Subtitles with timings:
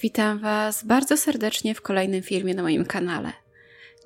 [0.00, 3.32] Witam Was bardzo serdecznie w kolejnym filmie na moim kanale.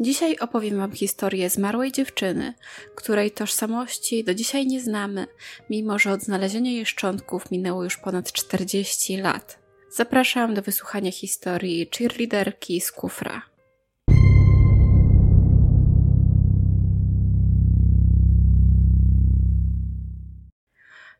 [0.00, 2.54] Dzisiaj opowiem Wam historię zmarłej dziewczyny,
[2.94, 5.26] której tożsamości do dzisiaj nie znamy,
[5.70, 9.58] mimo że od znalezienia jej szczątków minęło już ponad 40 lat.
[9.90, 13.42] Zapraszam do wysłuchania historii cheerleaderki z Kufra.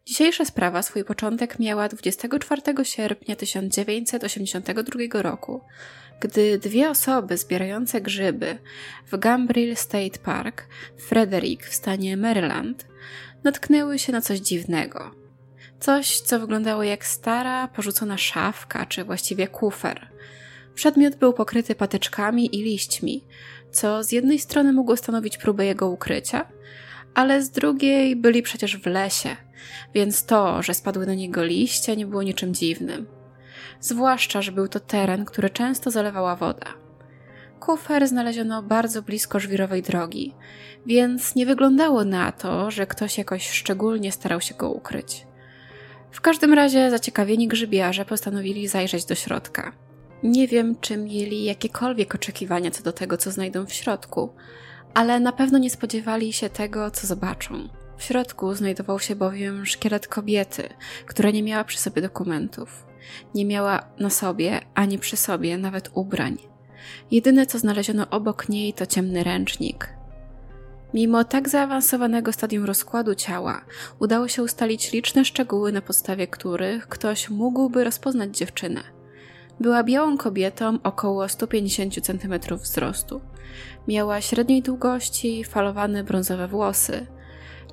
[0.09, 5.61] Dzisiejsza sprawa swój początek miała 24 sierpnia 1982 roku,
[6.21, 8.58] gdy dwie osoby zbierające grzyby
[9.13, 10.66] w Gambriel State Park
[10.96, 12.86] w Frederick w stanie Maryland
[13.44, 15.11] natknęły się na coś dziwnego.
[15.80, 20.08] Coś, co wyglądało jak stara, porzucona szafka, czy właściwie kufer.
[20.75, 23.25] Przedmiot był pokryty patyczkami i liśćmi,
[23.71, 26.46] co z jednej strony mogło stanowić próbę jego ukrycia,
[27.18, 29.36] ale z drugiej byli przecież w lesie,
[29.95, 33.06] więc to, że spadły na niego liście, nie było niczym dziwnym.
[33.81, 36.67] Zwłaszcza, że był to teren, który często zalewała woda.
[37.61, 40.34] Kufer znaleziono bardzo blisko żwirowej drogi,
[40.86, 45.27] więc nie wyglądało na to, że ktoś jakoś szczególnie starał się go ukryć.
[46.11, 49.72] W każdym razie zaciekawieni grzybiarze postanowili zajrzeć do środka.
[50.22, 54.34] Nie wiem, czy mieli jakiekolwiek oczekiwania co do tego, co znajdą w środku,
[54.94, 57.69] ale na pewno nie spodziewali się tego, co zobaczą.
[57.97, 60.69] W środku znajdował się bowiem szkielet kobiety,
[61.06, 62.86] która nie miała przy sobie dokumentów.
[63.34, 66.39] Nie miała na sobie ani przy sobie nawet ubrań.
[67.11, 69.89] Jedyne, co znaleziono obok niej, to ciemny ręcznik.
[70.95, 73.64] Mimo tak zaawansowanego stadium rozkładu ciała,
[73.98, 78.97] udało się ustalić liczne szczegóły, na podstawie których ktoś mógłby rozpoznać dziewczynę.
[79.61, 83.20] Była białą kobietą około 150 cm wzrostu.
[83.89, 87.06] Miała średniej długości, falowane brązowe włosy.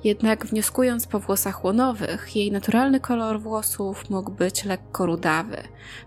[0.04, 5.56] Jednak wnioskując po włosach łonowych, jej naturalny kolor włosów mógł być lekko rudawy,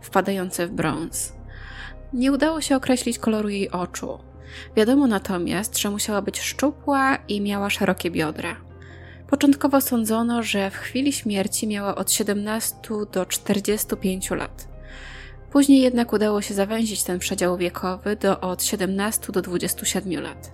[0.01, 1.33] wpadający w brąz.
[2.13, 4.19] Nie udało się określić koloru jej oczu.
[4.75, 8.55] Wiadomo natomiast, że musiała być szczupła i miała szerokie biodra.
[9.29, 12.75] Początkowo sądzono, że w chwili śmierci miała od 17
[13.11, 14.78] do 45 lat.
[15.51, 20.51] Później jednak udało się zawęzić ten przedział wiekowy do od 17 do 27 lat.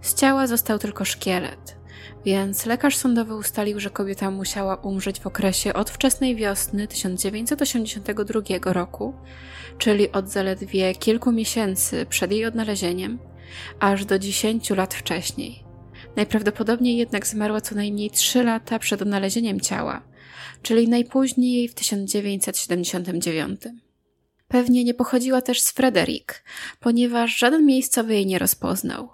[0.00, 1.76] Z ciała został tylko szkielet,
[2.24, 9.14] więc lekarz sądowy ustalił, że kobieta musiała umrzeć w okresie od wczesnej wiosny 1982 roku,
[9.78, 13.18] czyli od zaledwie kilku miesięcy przed jej odnalezieniem,
[13.80, 15.64] aż do 10 lat wcześniej.
[16.16, 20.02] Najprawdopodobniej jednak zmarła co najmniej 3 lata przed odnalezieniem ciała,
[20.62, 23.60] czyli najpóźniej w 1979.
[24.54, 26.44] Pewnie nie pochodziła też z Frederick,
[26.80, 29.08] ponieważ żaden miejscowy jej nie rozpoznał.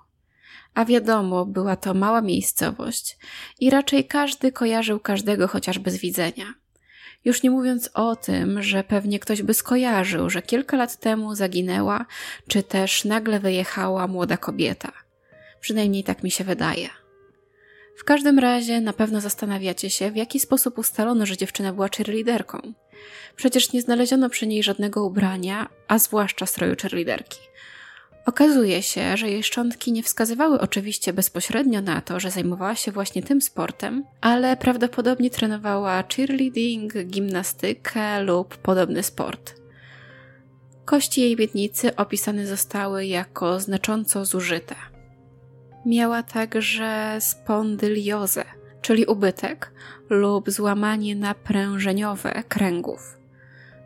[0.75, 3.19] A wiadomo, była to mała miejscowość
[3.61, 6.55] i raczej każdy kojarzył każdego chociażby z widzenia.
[7.25, 12.07] Już nie mówiąc o tym, że pewnie ktoś by skojarzył, że kilka lat temu zaginęła,
[12.49, 14.93] czy też nagle wyjechała młoda kobieta.
[15.61, 17.00] Przynajmniej tak mi się wydaje.
[18.01, 22.73] W każdym razie na pewno zastanawiacie się, w jaki sposób ustalono, że dziewczyna była cheerleaderką.
[23.37, 27.39] Przecież nie znaleziono przy niej żadnego ubrania, a zwłaszcza stroju cheerleaderki.
[28.27, 33.23] Okazuje się, że jej szczątki nie wskazywały oczywiście bezpośrednio na to, że zajmowała się właśnie
[33.23, 39.55] tym sportem, ale prawdopodobnie trenowała cheerleading, gimnastykę lub podobny sport.
[40.85, 44.75] Kości jej miednicy opisane zostały jako znacząco zużyte.
[45.87, 48.45] Miała także spondyliozę,
[48.83, 49.73] czyli ubytek
[50.11, 53.19] lub złamanie naprężeniowe kręgów.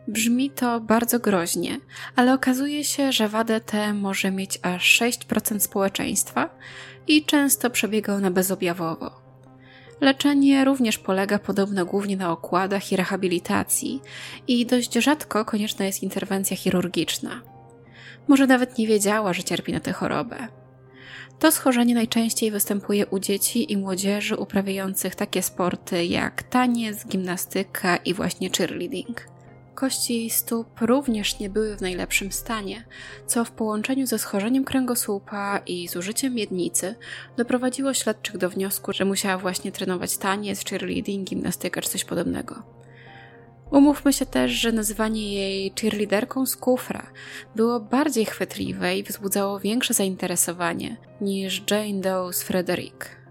[0.07, 1.77] Brzmi to bardzo groźnie,
[2.15, 6.49] ale okazuje się, że wadę tę może mieć aż 6% społeczeństwa
[7.07, 9.25] i często przebiega ona bezobjawowo.
[10.01, 14.01] Leczenie również polega podobno głównie na okładach i rehabilitacji
[14.47, 17.41] i dość rzadko konieczna jest interwencja chirurgiczna.
[18.27, 20.47] Może nawet nie wiedziała, że cierpi na tę chorobę.
[21.39, 28.13] To schorzenie najczęściej występuje u dzieci i młodzieży uprawiających takie sporty jak taniec, gimnastyka i
[28.13, 29.35] właśnie cheerleading.
[29.75, 32.85] Kości stóp również nie były w najlepszym stanie,
[33.27, 36.95] co w połączeniu ze schorzeniem kręgosłupa i zużyciem miednicy
[37.37, 42.63] doprowadziło śledczych do wniosku, że musiała właśnie trenować taniec, cheerleading, gimnastykę czy coś podobnego.
[43.71, 47.07] Umówmy się też, że nazywanie jej cheerleaderką z kufra
[47.55, 53.25] było bardziej chwytliwe i wzbudzało większe zainteresowanie niż Jane Doe z Frederick.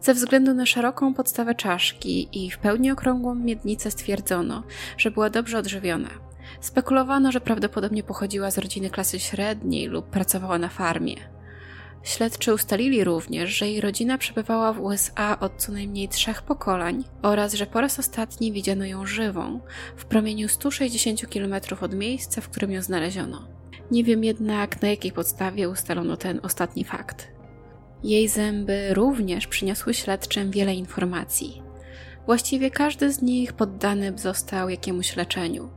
[0.00, 4.62] Ze względu na szeroką podstawę czaszki i w pełni okrągłą miednicę stwierdzono,
[4.96, 6.10] że była dobrze odżywiona.
[6.60, 11.37] Spekulowano, że prawdopodobnie pochodziła z rodziny klasy średniej lub pracowała na farmie.
[12.02, 17.54] Śledczy ustalili również, że jej rodzina przebywała w USA od co najmniej trzech pokoleń oraz
[17.54, 19.60] że po raz ostatni widziano ją żywą
[19.96, 23.48] w promieniu 160 km od miejsca, w którym ją znaleziono.
[23.90, 27.28] Nie wiem jednak, na jakiej podstawie ustalono ten ostatni fakt.
[28.04, 31.62] Jej zęby również przyniosły śledczym wiele informacji.
[32.26, 35.70] Właściwie każdy z nich poddany został jakiemuś leczeniu.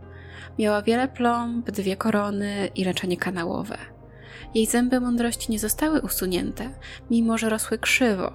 [0.59, 3.77] Miała wiele plomb, dwie korony i leczenie kanałowe.
[4.53, 6.69] Jej zęby mądrości nie zostały usunięte,
[7.09, 8.33] mimo że rosły krzywo,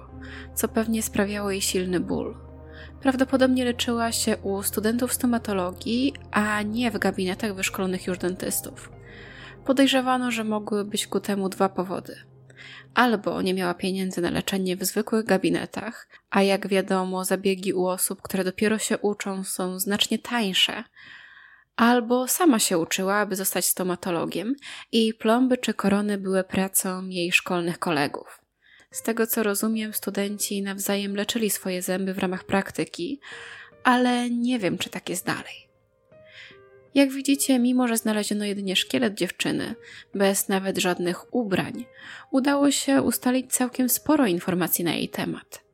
[0.55, 2.37] co pewnie sprawiało jej silny ból.
[3.01, 8.91] Prawdopodobnie leczyła się u studentów stomatologii, a nie w gabinetach wyszkolonych już dentystów.
[9.65, 12.15] Podejrzewano, że mogły być ku temu dwa powody.
[12.93, 18.21] Albo nie miała pieniędzy na leczenie w zwykłych gabinetach, a jak wiadomo, zabiegi u osób,
[18.21, 20.83] które dopiero się uczą, są znacznie tańsze,
[21.77, 24.55] albo sama się uczyła, aby zostać stomatologiem
[24.91, 28.41] i plomby czy korony były pracą jej szkolnych kolegów.
[28.91, 33.19] Z tego co rozumiem, studenci nawzajem leczyli swoje zęby w ramach praktyki,
[33.83, 35.67] ale nie wiem, czy tak jest dalej.
[36.95, 39.75] Jak widzicie, mimo że znaleziono jedynie szkielet dziewczyny,
[40.15, 41.85] bez nawet żadnych ubrań,
[42.31, 45.66] udało się ustalić całkiem sporo informacji na jej temat.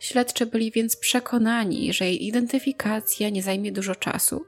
[0.00, 4.44] Śledczy byli więc przekonani, że jej identyfikacja nie zajmie dużo czasu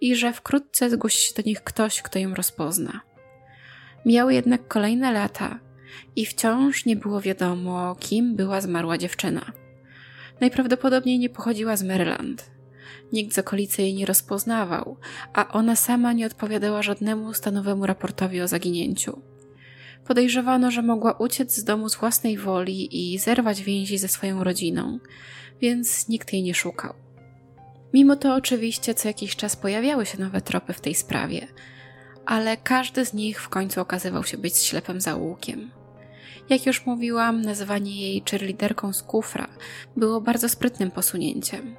[0.00, 3.00] i że wkrótce zgłosi się do nich ktoś, kto ją rozpozna.
[4.06, 5.58] Miały jednak kolejne lata
[6.16, 9.52] i wciąż nie było wiadomo, kim była zmarła dziewczyna.
[10.40, 12.50] Najprawdopodobniej nie pochodziła z Maryland.
[13.12, 14.96] Nikt z okolicy jej nie rozpoznawał,
[15.32, 19.31] a ona sama nie odpowiadała żadnemu stanowemu raportowi o zaginięciu.
[20.06, 24.98] Podejrzewano, że mogła uciec z domu z własnej woli i zerwać więzi ze swoją rodziną,
[25.60, 26.94] więc nikt jej nie szukał.
[27.94, 31.46] Mimo to oczywiście co jakiś czas pojawiały się nowe tropy w tej sprawie,
[32.26, 35.70] ale każdy z nich w końcu okazywał się być ślepym zaułkiem.
[36.48, 39.48] Jak już mówiłam, nazywanie jej cheerleaderką z kufra
[39.96, 41.76] było bardzo sprytnym posunięciem.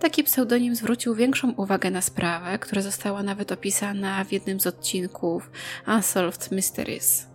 [0.00, 5.50] Taki pseudonim zwrócił większą uwagę na sprawę, która została nawet opisana w jednym z odcinków
[5.88, 7.33] Unsolved Mysteries.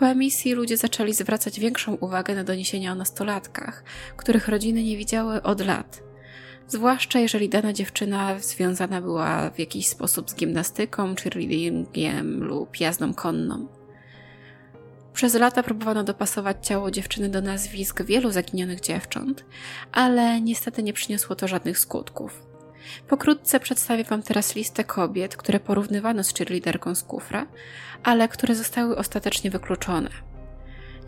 [0.00, 3.84] Po emisji ludzie zaczęli zwracać większą uwagę na doniesienia o nastolatkach,
[4.16, 6.02] których rodziny nie widziały od lat.
[6.68, 13.66] Zwłaszcza jeżeli dana dziewczyna związana była w jakiś sposób z gimnastyką, cheerleadingiem lub jazdą konną.
[15.12, 19.44] Przez lata próbowano dopasować ciało dziewczyny do nazwisk wielu zaginionych dziewcząt,
[19.92, 22.49] ale niestety nie przyniosło to żadnych skutków.
[23.08, 27.46] Pokrótce przedstawię Wam teraz listę kobiet, które porównywano z cheerleaderką z kufra,
[28.02, 30.10] ale które zostały ostatecznie wykluczone.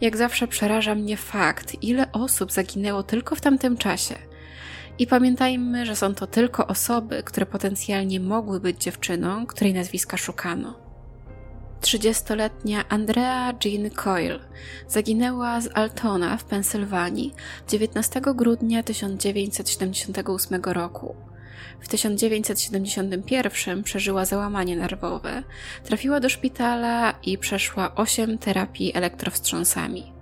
[0.01, 4.15] Jak zawsze przeraża mnie fakt, ile osób zaginęło tylko w tamtym czasie.
[4.99, 10.75] I pamiętajmy, że są to tylko osoby, które potencjalnie mogły być dziewczyną, której nazwiska szukano.
[11.81, 14.39] 30-letnia Andrea Jean Coyle
[14.89, 17.35] zaginęła z Altona w Pensylwanii
[17.69, 21.17] 19 grudnia 1978 roku.
[21.81, 25.43] W 1971 przeżyła załamanie nerwowe,
[25.85, 30.13] trafiła do szpitala i przeszła 8 terapii elektrowstrząsami.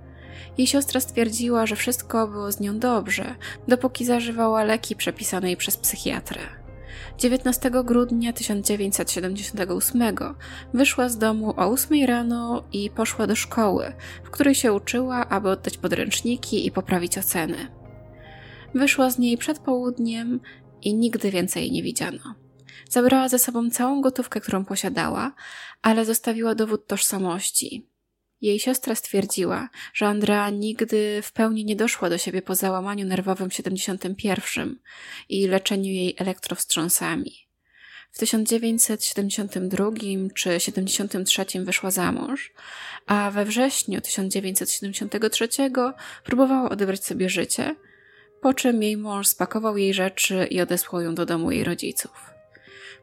[0.58, 3.34] Jej siostra stwierdziła, że wszystko było z nią dobrze,
[3.68, 6.40] dopóki zażywała leki przepisane jej przez psychiatrę.
[7.18, 10.02] 19 grudnia 1978
[10.74, 13.92] wyszła z domu o 8 rano i poszła do szkoły,
[14.24, 17.56] w której się uczyła, aby oddać podręczniki i poprawić oceny.
[18.74, 20.40] Wyszła z niej przed południem
[20.82, 22.34] i nigdy więcej jej nie widziano.
[22.88, 25.34] Zabrała ze sobą całą gotówkę, którą posiadała,
[25.82, 27.86] ale zostawiła dowód tożsamości.
[28.40, 33.50] Jej siostra stwierdziła, że Andrea nigdy w pełni nie doszła do siebie po załamaniu nerwowym
[33.50, 34.78] w 71
[35.28, 37.32] i leczeniu jej elektrowstrząsami.
[38.12, 39.90] W 1972
[40.34, 42.52] czy 73 wyszła za mąż,
[43.06, 45.48] a we wrześniu 1973
[46.24, 47.76] próbowała odebrać sobie życie,
[48.40, 52.30] po czym jej mąż spakował jej rzeczy i odesłał ją do domu jej rodziców.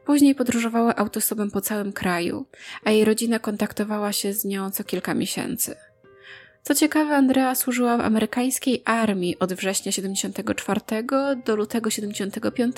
[0.04, 2.46] Później podróżowała autostopem po całym kraju,
[2.84, 5.76] a jej rodzina kontaktowała się z nią co kilka miesięcy.
[6.62, 10.80] Co ciekawe, Andrea służyła w amerykańskiej armii od września 74
[11.44, 12.76] do lutego 75,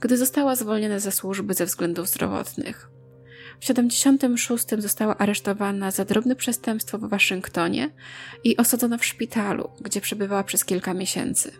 [0.00, 2.95] gdy została zwolniona ze służby ze względów zdrowotnych.
[3.60, 7.90] W 76 została aresztowana za drobne przestępstwo w Waszyngtonie
[8.44, 11.52] i osadzona w szpitalu, gdzie przebywała przez kilka miesięcy.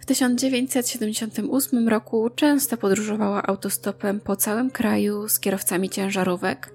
[0.00, 6.74] W 1978 roku często podróżowała autostopem po całym kraju z kierowcami ciężarówek,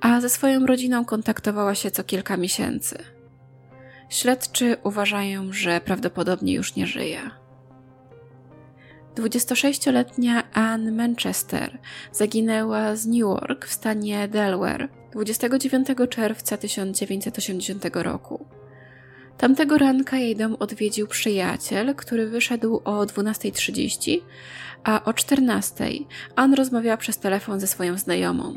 [0.00, 2.98] a ze swoją rodziną kontaktowała się co kilka miesięcy.
[4.08, 7.43] Śledczy uważają, że prawdopodobnie już nie żyje.
[9.14, 11.78] 26-letnia Anne Manchester
[12.12, 18.46] zaginęła z Newark w stanie Delaware 29 czerwca 1980 roku.
[19.38, 24.18] Tamtego ranka jej dom odwiedził przyjaciel, który wyszedł o 12.30,
[24.84, 26.04] a o 14.00
[26.36, 28.56] Anne rozmawiała przez telefon ze swoją znajomą.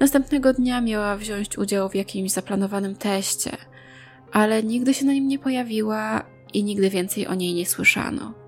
[0.00, 3.56] Następnego dnia miała wziąć udział w jakimś zaplanowanym teście,
[4.32, 6.24] ale nigdy się na nim nie pojawiła
[6.54, 8.39] i nigdy więcej o niej nie słyszano.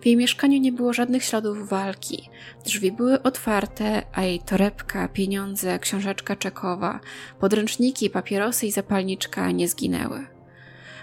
[0.00, 2.30] W jej mieszkaniu nie było żadnych śladów walki.
[2.64, 7.00] Drzwi były otwarte, a jej torebka, pieniądze, książeczka czekowa,
[7.40, 10.26] podręczniki, papierosy i zapalniczka nie zginęły.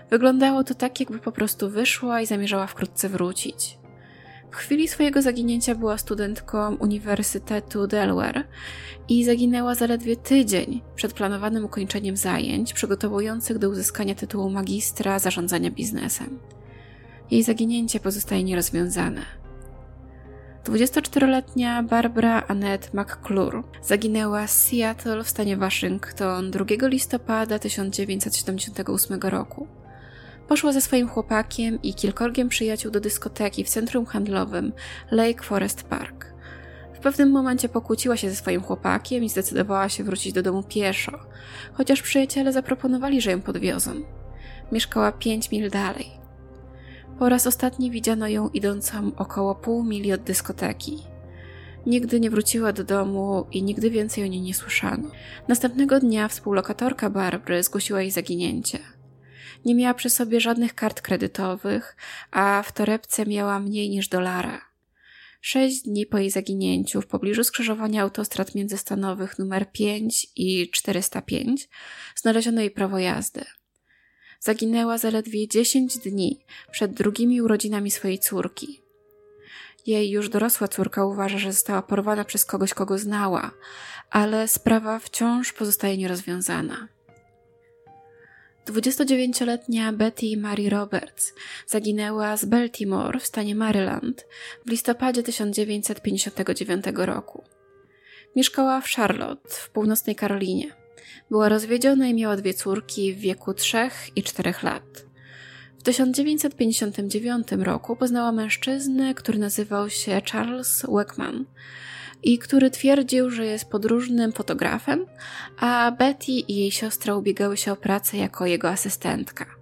[0.10, 3.78] Wyglądało to tak, jakby po prostu wyszła i zamierzała wkrótce wrócić.
[4.52, 8.44] W chwili swojego zaginięcia była studentką Uniwersytetu Delaware
[9.10, 16.40] i zaginęła zaledwie tydzień przed planowanym ukończeniem zajęć przygotowujących do uzyskania tytułu magistra zarządzania biznesem.
[17.32, 19.22] Jej zaginięcie pozostaje nierozwiązane.
[20.66, 29.68] 24-letnia Barbara Annette McClure zaginęła z Seattle w stanie Waszyngton 2 listopada 1978 roku.
[30.48, 34.74] Poszła ze swoim chłopakiem i kilkorgiem przyjaciół do dyskoteki w centrum handlowym
[35.12, 36.34] Lake Forest Park.
[36.94, 41.20] W pewnym momencie pokłóciła się ze swoim chłopakiem i zdecydowała się wrócić do domu pieszo,
[41.74, 43.92] chociaż przyjaciele zaproponowali, że ją podwiozą.
[44.72, 46.27] Mieszkała pięć mil dalej.
[47.20, 51.04] Po raz ostatni widziano ją idącą około pół mili od dyskoteki.
[51.86, 55.10] Nigdy nie wróciła do domu i nigdy więcej o niej nie słyszano.
[55.48, 58.80] Następnego dnia współlokatorka Barbry zgłosiła jej zaginięcie.
[59.66, 61.96] Nie miała przy sobie żadnych kart kredytowych,
[62.32, 64.62] a w torebce miała mniej niż dolara.
[65.42, 71.70] Sześć dni po jej zaginięciu w pobliżu skrzyżowania autostrad międzystanowych numer 5 i 405
[72.16, 73.46] znaleziono jej prawo jazdy.
[74.48, 76.40] Zaginęła zaledwie 10 dni
[76.72, 78.82] przed drugimi urodzinami swojej córki.
[79.86, 83.52] Jej już dorosła córka uważa, że została porwana przez kogoś, kogo znała,
[84.10, 86.88] ale sprawa wciąż pozostaje nierozwiązana.
[88.66, 91.34] 29-letnia Betty Mary Roberts
[91.66, 94.26] zaginęła z Baltimore w stanie Maryland
[94.66, 97.44] w listopadzie 1959 roku.
[98.36, 100.87] Mieszkała w Charlotte w północnej Karolinie.
[101.32, 103.78] Była rozwiedziona i miała dwie córki w wieku 3
[104.16, 105.06] i 4 lat.
[105.78, 111.46] W 1959 roku poznała mężczyznę, który nazywał się Charles Weckman
[112.24, 115.06] i który twierdził, że jest podróżnym fotografem,
[115.58, 119.57] a Betty i jej siostra ubiegały się o pracę jako jego asystentka.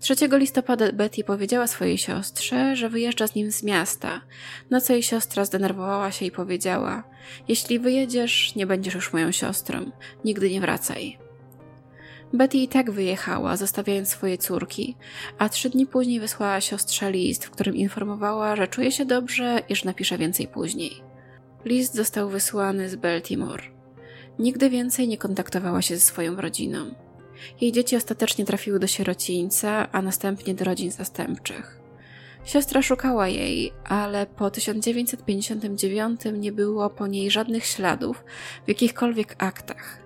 [0.00, 4.20] 3 listopada Betty powiedziała swojej siostrze, że wyjeżdża z nim z miasta,
[4.70, 7.04] na co jej siostra zdenerwowała się i powiedziała:
[7.48, 9.90] Jeśli wyjedziesz, nie będziesz już moją siostrą,
[10.24, 11.18] nigdy nie wracaj.
[12.32, 14.96] Betty i tak wyjechała, zostawiając swoje córki,
[15.38, 19.76] a trzy dni później wysłała siostrze list, w którym informowała, że czuje się dobrze i
[19.76, 21.02] że napisze więcej później.
[21.64, 23.62] List został wysłany z Baltimore.
[24.38, 26.94] Nigdy więcej nie kontaktowała się ze swoją rodziną.
[27.60, 31.80] Jej dzieci ostatecznie trafiły do sierocińca, a następnie do rodzin zastępczych.
[32.44, 38.24] Siostra szukała jej, ale po 1959 nie było po niej żadnych śladów
[38.64, 40.00] w jakichkolwiek aktach.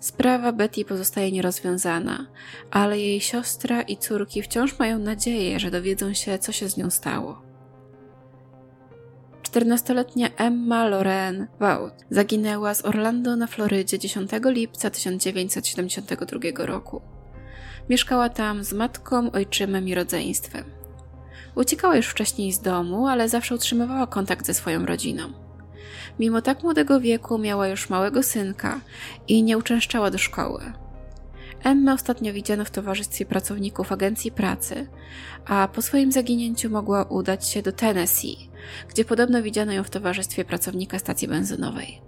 [0.00, 2.26] Sprawa Betty pozostaje nierozwiązana,
[2.70, 6.90] ale jej siostra i córki wciąż mają nadzieję, że dowiedzą się, co się z nią
[6.90, 7.43] stało.
[9.54, 17.00] 14-letnia Emma Lorraine Wout zaginęła z Orlando na Florydzie 10 lipca 1972 roku.
[17.88, 20.64] Mieszkała tam z matką, ojczymem i rodzeństwem.
[21.54, 25.32] Uciekała już wcześniej z domu, ale zawsze utrzymywała kontakt ze swoją rodziną.
[26.18, 28.80] Mimo tak młodego wieku miała już małego synka
[29.28, 30.72] i nie uczęszczała do szkoły.
[31.64, 34.86] Emma ostatnio widziano w towarzystwie pracowników agencji pracy,
[35.46, 38.53] a po swoim zaginięciu mogła udać się do Tennessee,
[38.88, 42.00] gdzie podobno widziano ją w towarzystwie pracownika stacji benzynowej.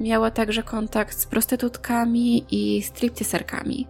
[0.00, 3.86] Miała także kontakt z prostytutkami i stripteaserkami,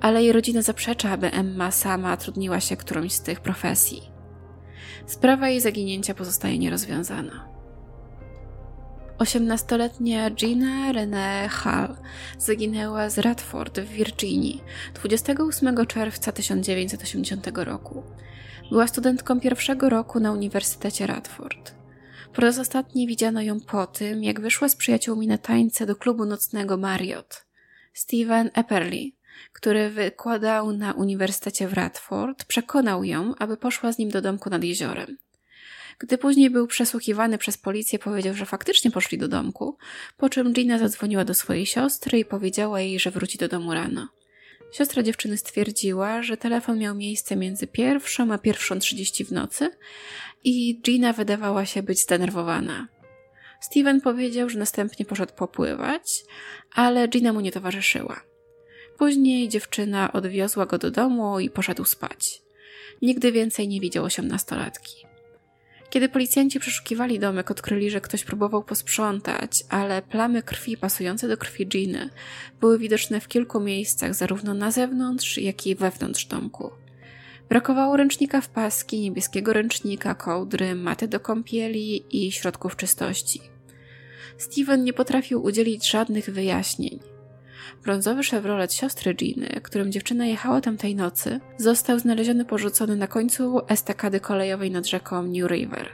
[0.00, 4.02] ale jej rodzina zaprzecza, aby Emma sama trudniła się którąś z tych profesji.
[5.06, 7.48] Sprawa jej zaginięcia pozostaje nierozwiązana.
[9.18, 11.96] 18-letnia Gina Renee Hall
[12.38, 14.62] zaginęła z Radford w Virginii
[14.94, 18.02] 28 czerwca 1980 roku.
[18.70, 21.74] Była studentką pierwszego roku na Uniwersytecie Radford.
[22.34, 26.24] Po raz ostatni widziano ją po tym, jak wyszła z przyjaciółmi na tańce do klubu
[26.24, 27.44] nocnego Marriott.
[27.92, 29.10] Steven Epperly,
[29.52, 34.64] który wykładał na Uniwersytecie w Radford, przekonał ją, aby poszła z nim do domku nad
[34.64, 35.16] jeziorem.
[35.98, 39.76] Gdy później był przesłuchiwany przez policję, powiedział, że faktycznie poszli do domku,
[40.16, 44.08] po czym Gina zadzwoniła do swojej siostry i powiedziała jej, że wróci do domu rano.
[44.72, 49.70] Siostra dziewczyny stwierdziła, że telefon miał miejsce między pierwszą a pierwszą trzydzieści w nocy
[50.44, 52.88] i Gina wydawała się być zdenerwowana.
[53.60, 56.24] Steven powiedział, że następnie poszedł popływać,
[56.74, 58.20] ale Gina mu nie towarzyszyła.
[58.98, 62.42] Później dziewczyna odwiozła go do domu i poszedł spać.
[63.02, 65.07] Nigdy więcej nie widział osiemnastolatki.
[65.90, 71.66] Kiedy policjanci przeszukiwali domek, odkryli, że ktoś próbował posprzątać, ale plamy krwi pasujące do krwi
[71.66, 72.10] Giny
[72.60, 76.70] były widoczne w kilku miejscach, zarówno na zewnątrz, jak i wewnątrz domku.
[77.48, 83.40] Brakowało ręcznika w paski, niebieskiego ręcznika, kołdry, maty do kąpieli i środków czystości.
[84.38, 86.98] Steven nie potrafił udzielić żadnych wyjaśnień.
[87.84, 94.20] Brązowy Chevrolet siostry Giny, którym dziewczyna jechała tamtej nocy, został znaleziony porzucony na końcu estakady
[94.20, 95.88] kolejowej nad rzeką New River.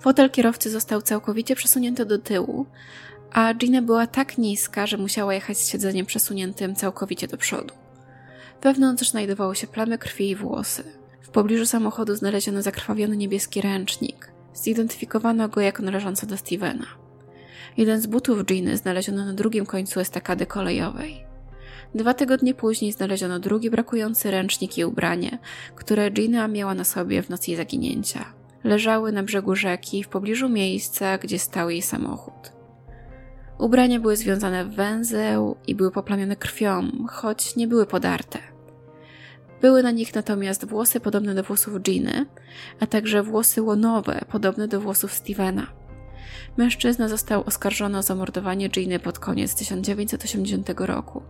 [0.00, 2.66] Fotel kierowcy został całkowicie przesunięty do tyłu,
[3.32, 7.74] a Gina była tak niska, że musiała jechać z siedzeniem przesuniętym całkowicie do przodu.
[8.62, 10.84] Wewnątrz znajdowały się plamy krwi i włosy.
[11.22, 14.32] W pobliżu samochodu znaleziono zakrwawiony niebieski ręcznik.
[14.54, 16.86] Zidentyfikowano go jako należący do Stevena.
[17.76, 21.24] Jeden z butów Giny znaleziono na drugim końcu estakady kolejowej.
[21.94, 25.38] Dwa tygodnie później znaleziono drugi brakujący ręcznik i ubranie,
[25.74, 28.24] które Gina miała na sobie w nocy jej zaginięcia.
[28.64, 32.52] Leżały na brzegu rzeki w pobliżu miejsca, gdzie stał jej samochód.
[33.58, 38.38] Ubrania były związane w węzeł i były poplamione krwią, choć nie były podarte.
[39.60, 42.26] Były na nich natomiast włosy podobne do włosów Giny,
[42.80, 45.85] a także włosy łonowe podobne do włosów Stevena.
[46.56, 51.22] Mężczyzna został oskarżony o zamordowanie Giny pod koniec 1980 roku.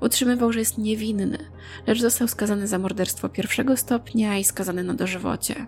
[0.00, 1.38] Utrzymywał, że jest niewinny,
[1.86, 5.66] lecz został skazany za morderstwo pierwszego stopnia i skazany na dożywocie.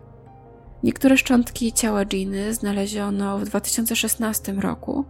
[0.83, 5.05] Niektóre szczątki ciała Giny znaleziono w 2016 roku,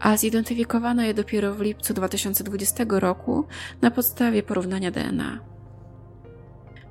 [0.00, 3.44] a zidentyfikowano je dopiero w lipcu 2020 roku
[3.82, 5.53] na podstawie porównania DNA.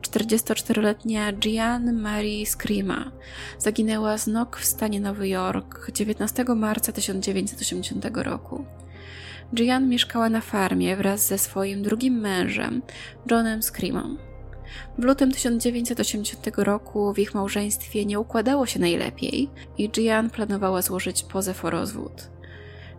[0.04, 3.12] 44-letnia Gian Marie Scrima
[3.60, 8.66] zaginęła z nok w stanie Nowy Jork 19 marca 1980 roku.
[9.54, 12.82] Gian mieszkała na farmie wraz ze swoim drugim mężem,
[13.32, 14.18] Johnem Scrimą.
[14.98, 21.24] W lutym 1980 roku w ich małżeństwie nie układało się najlepiej i Gian planowała złożyć
[21.24, 22.30] pozew o rozwód.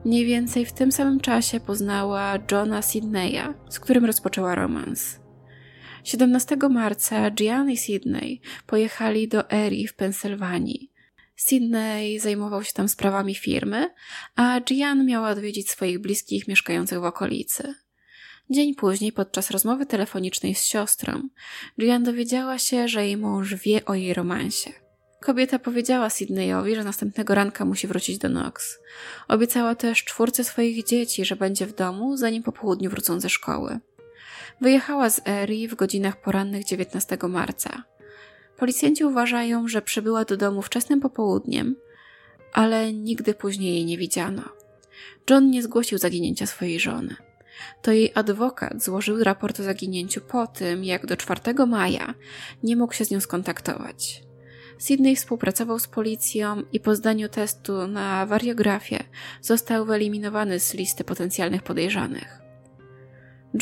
[0.05, 5.24] Mniej więcej w tym samym czasie poznała Johna Sydneya, z którym rozpoczęła romans.
[6.05, 10.91] 17 marca Gian i Sydney pojechali do Erie w Pensylwanii.
[11.37, 13.91] Sydney zajmował się tam sprawami firmy,
[14.37, 17.75] a Gian miała odwiedzić swoich bliskich mieszkających w okolicy.
[18.51, 21.29] Dzień później, podczas rozmowy telefonicznej z siostrą,
[21.81, 24.73] Gian dowiedziała się, że jej mąż wie o jej romansie.
[25.21, 28.79] Kobieta powiedziała Sydneyowi, że następnego ranka musi wrócić do Knox.
[29.29, 33.81] Obiecała też czwórce swoich dzieci, że będzie w domu, zanim po południu wrócą ze szkoły.
[34.61, 37.85] Wyjechała z Erie w godzinach porannych 19 marca.
[38.57, 41.77] Policjanci uważają, że przybyła do domu wczesnym popołudniem,
[42.53, 44.43] ale nigdy później jej nie widziano.
[45.31, 47.17] John nie zgłosił zaginięcia swojej żony.
[47.83, 52.15] To jej adwokat złożył raport o zaginięciu po tym, jak do 4 maja
[52.63, 54.23] nie mógł się z nią skontaktować.
[54.79, 59.05] Sydney współpracował z policją i po zdaniu testu na wariografię
[59.41, 62.44] został wyeliminowany z listy potencjalnych podejrzanych.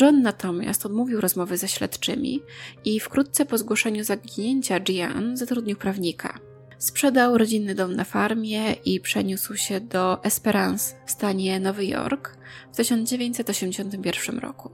[0.01, 2.41] John natomiast odmówił rozmowy ze śledczymi
[2.85, 6.39] i wkrótce po zgłoszeniu zaginięcia Gian zatrudnił prawnika.
[6.77, 12.37] Sprzedał rodzinny dom na farmie i przeniósł się do Esperance w stanie Nowy Jork
[12.71, 14.71] w 1981 roku.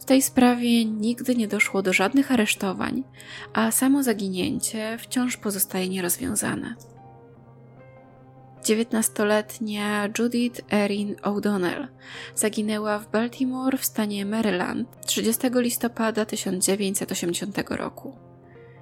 [0.00, 3.04] W tej sprawie nigdy nie doszło do żadnych aresztowań,
[3.52, 6.74] a samo zaginięcie wciąż pozostaje nierozwiązane.
[8.62, 11.88] 19-letnia Judith Erin O'Donnell
[12.34, 18.16] zaginęła w Baltimore w stanie Maryland 30 listopada 1980 roku.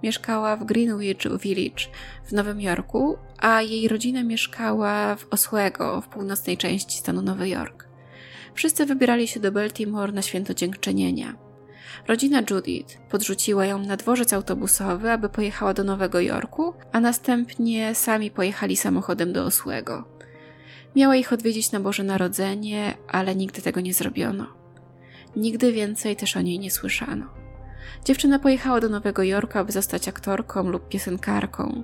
[0.02, 1.84] Mieszkała w Greenwich Village
[2.24, 7.88] w Nowym Jorku, a jej rodzina mieszkała w Oswego w północnej części stanu Nowy Jork.
[8.54, 11.49] Wszyscy wybierali się do Baltimore na święto dziękczynienia.
[12.08, 18.30] Rodzina Judith podrzuciła ją na dworzec autobusowy, aby pojechała do Nowego Jorku, a następnie sami
[18.30, 20.04] pojechali samochodem do Oswego.
[20.96, 24.46] Miała ich odwiedzić na Boże Narodzenie, ale nigdy tego nie zrobiono.
[25.36, 27.26] Nigdy więcej też o niej nie słyszano.
[28.04, 31.82] Dziewczyna pojechała do Nowego Jorku, aby zostać aktorką lub piosenkarką,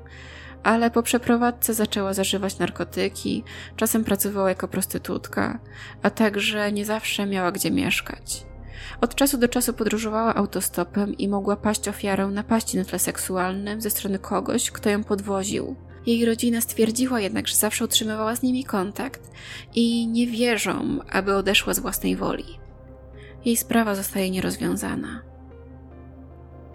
[0.63, 3.45] ale po przeprowadzce zaczęła zażywać narkotyki,
[3.77, 5.59] czasem pracowała jako prostytutka,
[6.03, 8.46] a także nie zawsze miała gdzie mieszkać.
[9.01, 13.91] Od czasu do czasu podróżowała autostopem i mogła paść ofiarą napaści na tle seksualnym ze
[13.91, 15.77] strony kogoś, kto ją podwoził.
[16.07, 19.31] Jej rodzina stwierdziła jednak, że zawsze utrzymywała z nimi kontakt
[19.75, 22.59] i nie wierzą, aby odeszła z własnej woli.
[23.45, 25.23] Jej sprawa zostaje nierozwiązana.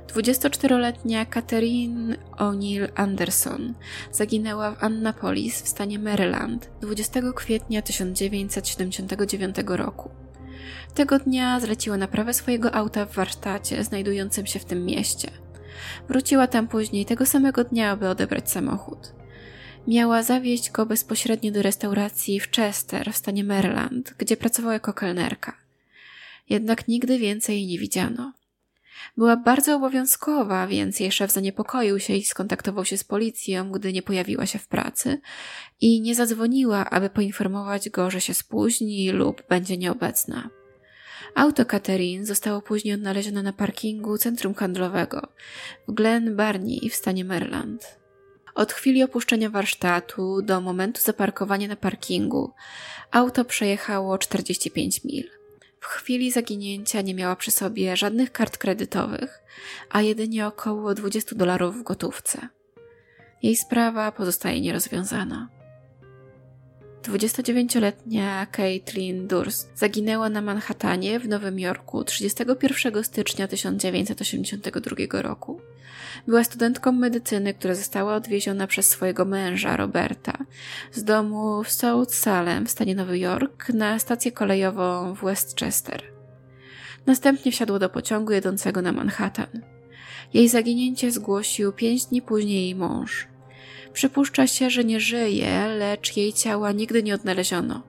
[0.07, 3.73] 24-letnia Catherine O'Neill Anderson
[4.11, 10.09] zaginęła w Annapolis w stanie Maryland 20 kwietnia 1979 roku.
[10.95, 15.31] Tego dnia zleciła naprawę swojego auta w warsztacie znajdującym się w tym mieście.
[16.09, 19.13] Wróciła tam później tego samego dnia, aby odebrać samochód.
[19.87, 25.57] Miała zawieźć go bezpośrednio do restauracji w Chester w stanie Maryland, gdzie pracowała jako kelnerka.
[26.49, 28.33] Jednak nigdy więcej jej nie widziano.
[29.17, 34.01] Była bardzo obowiązkowa, więc jej szef zaniepokoił się i skontaktował się z policją, gdy nie
[34.01, 35.21] pojawiła się w pracy
[35.81, 40.49] i nie zadzwoniła, aby poinformować go, że się spóźni lub będzie nieobecna.
[41.35, 45.27] Auto Catherine zostało później odnalezione na parkingu centrum handlowego
[45.87, 47.99] w Glen Barney w stanie Maryland.
[48.55, 52.51] Od chwili opuszczenia warsztatu do momentu zaparkowania na parkingu
[53.11, 55.29] auto przejechało 45 mil.
[55.79, 59.41] W chwili zaginięcia nie miała przy sobie żadnych kart kredytowych,
[59.89, 62.47] a jedynie około 20 dolarów w gotówce.
[63.43, 65.60] Jej sprawa pozostaje nierozwiązana.
[67.01, 75.61] 29-letnia Caitlin Durst zaginęła na Manhattanie w Nowym Jorku 31 stycznia 1982 roku.
[76.27, 80.37] Była studentką medycyny, która została odwieziona przez swojego męża, Roberta,
[80.91, 86.03] z domu w South Salem w stanie Nowy Jork na stację kolejową w Westchester.
[87.05, 89.61] Następnie wsiadła do pociągu jedącego na Manhattan.
[90.33, 93.30] Jej zaginięcie zgłosił pięć dni później jej mąż.
[93.93, 97.83] Przypuszcza się, że nie żyje, lecz jej ciała nigdy nie odnaleziono.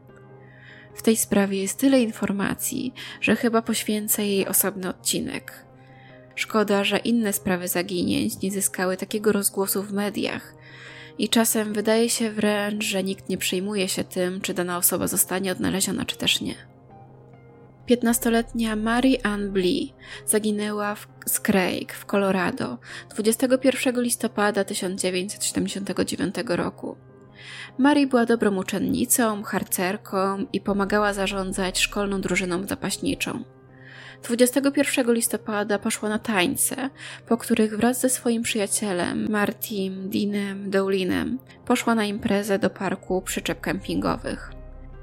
[0.94, 5.64] W tej sprawie jest tyle informacji, że chyba poświęcę jej osobny odcinek.
[6.34, 10.54] Szkoda, że inne sprawy zaginięć nie zyskały takiego rozgłosu w mediach.
[11.18, 15.52] I czasem wydaje się wręcz, że nikt nie przejmuje się tym, czy dana osoba zostanie
[15.52, 16.71] odnaleziona, czy też nie.
[17.88, 19.94] 15-letnia Mary Ann Blee
[20.26, 22.78] zaginęła w Craig w Colorado
[23.10, 26.96] 21 listopada 1979 roku.
[27.78, 33.44] Mary była dobrą uczennicą, harcerką i pomagała zarządzać szkolną drużyną zapaśniczą.
[34.22, 36.90] 21 listopada poszła na tańce,
[37.28, 43.60] po których wraz ze swoim przyjacielem Martim Dinem Doulinem poszła na imprezę do parku przyczep
[43.60, 44.51] kempingowych.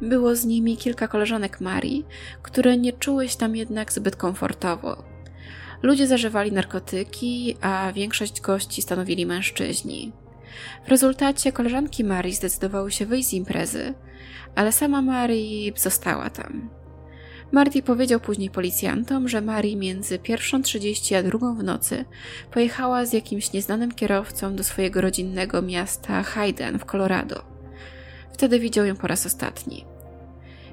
[0.02, 2.06] Było z nimi kilka koleżanek Marii,
[2.42, 5.04] które nie czuły się tam jednak zbyt komfortowo.
[5.82, 10.12] Ludzie zażywali narkotyki, a większość gości stanowili mężczyźni.
[10.86, 13.94] W rezultacie koleżanki Marii zdecydowały się wyjść z imprezy,
[14.56, 16.70] ale sama Marii została tam.
[17.52, 22.06] Marty powiedział później policjantom, że Marii między 1.30 a drugą w nocy
[22.52, 27.49] pojechała z jakimś nieznanym kierowcą do swojego rodzinnego miasta Hayden w Colorado.
[28.40, 29.86] Wtedy widział ją po raz ostatni.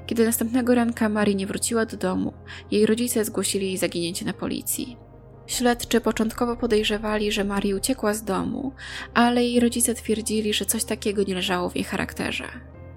[0.06, 2.32] Kiedy następnego ranka Marii nie wróciła do domu,
[2.70, 4.96] jej rodzice zgłosili jej zaginięcie na policji.
[5.46, 8.72] Śledczy początkowo podejrzewali, że Marii uciekła z domu,
[9.14, 12.48] ale jej rodzice twierdzili, że coś takiego nie leżało w jej charakterze.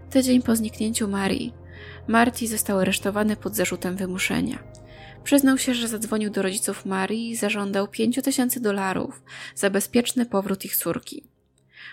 [0.09, 1.53] Tydzień po zniknięciu Marii,
[2.07, 4.63] Marty został aresztowany pod zarzutem wymuszenia.
[5.23, 9.23] Przyznał się, że zadzwonił do rodziców Marii i zażądał 5 tysięcy dolarów
[9.55, 11.23] za bezpieczny powrót ich córki.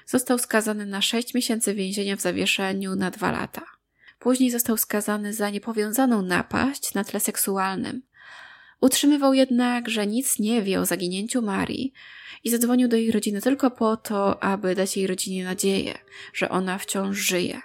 [0.07, 3.63] Został skazany na 6 miesięcy więzienia w zawieszeniu na dwa lata.
[4.19, 8.03] Później został skazany za niepowiązaną napaść na tle seksualnym.
[8.81, 11.93] Utrzymywał jednak, że nic nie wie o zaginięciu Marii
[12.45, 15.99] i zadzwonił do jej rodziny tylko po to, aby dać jej rodzinie nadzieję,
[16.35, 17.61] że ona wciąż żyje.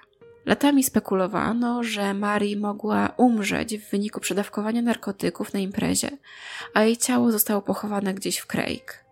[0.45, 6.10] Latami spekulowano, że Marii mogła umrzeć w wyniku przedawkowania narkotyków na imprezie,
[6.73, 9.06] a jej ciało zostało pochowane gdzieś w Craig.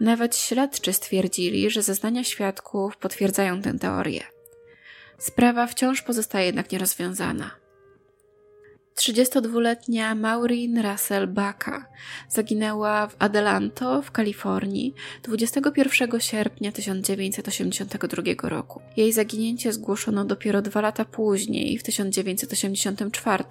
[0.00, 4.22] Nawet śledczy stwierdzili, że zeznania świadków potwierdzają tę teorię.
[5.18, 7.50] Sprawa wciąż pozostaje jednak nierozwiązana.
[8.98, 11.86] 32-letnia Maureen Russell Baka
[12.28, 18.80] zaginęła w Adelanto w Kalifornii 21 sierpnia 1982 roku.
[18.96, 23.44] Jej zaginięcie zgłoszono dopiero dwa lata później, w 1984,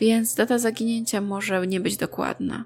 [0.00, 2.64] więc data zaginięcia może nie być dokładna.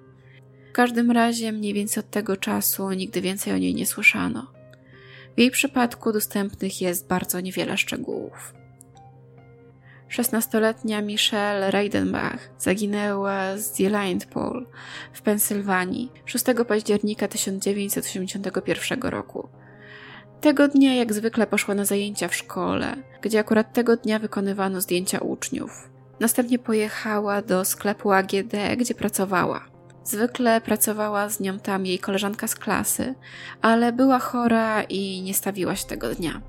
[0.74, 4.52] Każdym razie mniej więcej od tego czasu nigdy więcej o niej nie słyszano.
[5.36, 8.54] W jej przypadku dostępnych jest bardzo niewiele szczegółów.
[10.10, 13.72] 16-letnia Michelle Reidenbach zaginęła z
[14.32, 14.66] Pool
[15.12, 19.48] w Pensylwanii 6 października 1981 roku.
[20.40, 25.18] Tego dnia jak zwykle poszła na zajęcia w szkole, gdzie akurat tego dnia wykonywano zdjęcia
[25.18, 25.90] uczniów.
[26.20, 29.73] Następnie pojechała do sklepu AGD, gdzie pracowała.
[30.04, 33.14] Zwykle pracowała z nią tam jej koleżanka z klasy,
[33.62, 36.40] ale była chora i nie stawiła się tego dnia.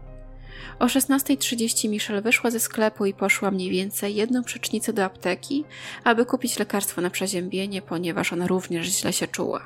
[0.80, 5.66] O 16.30 Michelle wyszła ze sklepu i poszła mniej więcej jedną przecznicę do apteki,
[6.04, 9.62] aby kupić lekarstwo na przeziębienie, ponieważ ona również źle się czuła.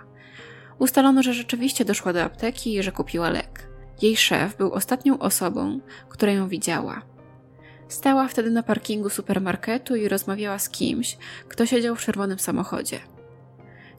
[0.80, 3.69] Ustalono, że rzeczywiście doszła do apteki i że kupiła lek.
[4.02, 7.02] Jej szef był ostatnią osobą, która ją widziała.
[7.88, 12.99] Stała wtedy na parkingu supermarketu i rozmawiała z kimś, kto siedział w czerwonym samochodzie.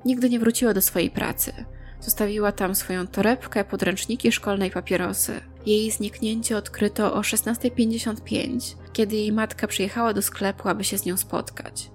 [0.04, 1.52] Nigdy nie wróciła do swojej pracy.
[2.00, 5.40] Zostawiła tam swoją torebkę, podręczniki szkolne i papierosy.
[5.66, 11.16] Jej zniknięcie odkryto o 16.55, kiedy jej matka przyjechała do sklepu, aby się z nią
[11.16, 11.90] spotkać.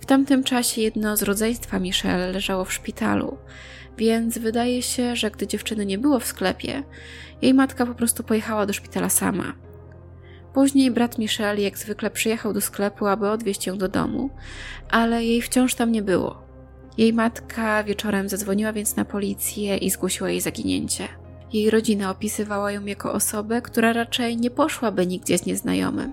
[0.00, 3.38] W tamtym czasie jedno z rodzeństwa Michelle leżało w szpitalu,
[3.98, 6.82] więc wydaje się, że gdy dziewczyny nie było w sklepie,
[7.42, 9.54] jej matka po prostu pojechała do szpitala sama.
[10.54, 14.30] Później brat Michelle jak zwykle przyjechał do sklepu, aby odwieźć ją do domu,
[14.90, 16.43] ale jej wciąż tam nie było.
[16.98, 21.08] Jej matka wieczorem zadzwoniła więc na policję i zgłosiła jej zaginięcie.
[21.52, 26.12] Jej rodzina opisywała ją jako osobę, która raczej nie poszłaby nigdzie z nieznajomym.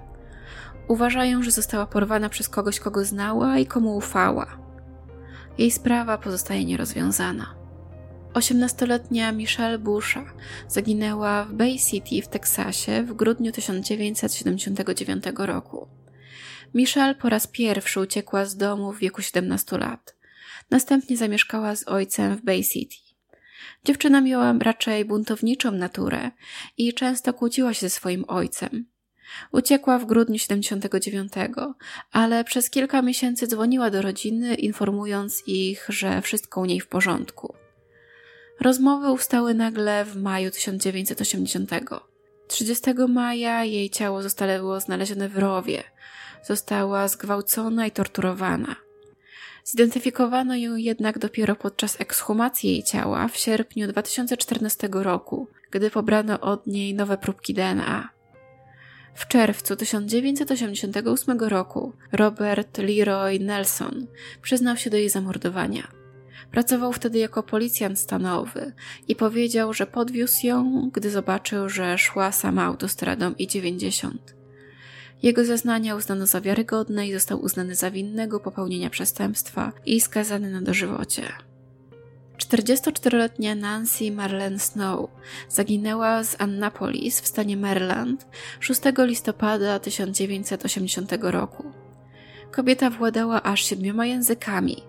[0.88, 4.48] Uważają, że została porwana przez kogoś, kogo znała i komu ufała.
[5.58, 7.56] Jej sprawa pozostaje nierozwiązana.
[8.34, 10.24] 18-letnia Michelle Busha
[10.68, 15.88] zaginęła w Bay City w Teksasie w grudniu 1979 roku.
[16.74, 20.21] Michelle po raz pierwszy uciekła z domu w wieku 17 lat.
[20.72, 22.96] Następnie zamieszkała z ojcem w Bay City.
[23.86, 26.32] Dziewczyna miała raczej buntowniczą naturę
[26.78, 28.86] i często kłóciła się ze swoim ojcem.
[29.52, 31.34] Uciekła w grudniu 79,
[32.12, 37.56] ale przez kilka miesięcy dzwoniła do rodziny, informując ich, że wszystko u niej w porządku.
[38.60, 41.72] Rozmowy ustały nagle w maju 1980.
[42.48, 45.84] 30 maja jej ciało zostało znalezione w rowie.
[46.44, 48.76] Została zgwałcona i torturowana.
[49.64, 56.68] Zidentyfikowano ją jednak dopiero podczas ekshumacji jej ciała w sierpniu 2014 roku, gdy pobrano od
[56.68, 58.10] niej nowe próbki DNA.
[59.16, 64.08] W czerwcu 1988 roku Robert Leroy Nelson
[64.42, 66.02] przyznał się do jej zamordowania.
[66.52, 68.74] Pracował wtedy jako policjant stanowy
[69.08, 74.12] i powiedział, że podwiózł ją, gdy zobaczył, że szła sama autostradą I-90.
[75.24, 80.62] Jego zeznania uznano za wiarygodne i został uznany za winnego popełnienia przestępstwa i skazany na
[80.62, 81.24] dożywocie.
[82.38, 85.10] 44-letnia Nancy Marlene Snow
[85.50, 88.28] zaginęła z Annapolis w stanie Maryland
[88.60, 91.72] 6 listopada 1980 roku.
[92.52, 94.84] Kobieta władała aż siedmioma językami,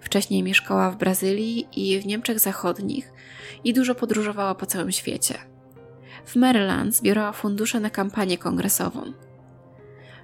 [0.00, 3.12] Wcześniej mieszkała w Brazylii i w Niemczech Zachodnich
[3.64, 5.34] i dużo podróżowała po całym świecie.
[6.26, 9.12] W Maryland zbierała fundusze na kampanię kongresową.